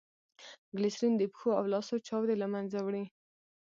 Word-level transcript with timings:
ګلیسرین 0.75 1.13
دپښو 1.17 1.49
او 1.59 1.65
لاسو 1.73 1.95
چاودي 2.07 2.35
له 2.41 2.47
منځه 2.53 2.77
وړي. 2.85 3.05